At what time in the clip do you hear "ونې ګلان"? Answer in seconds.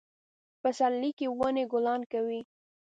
1.39-2.01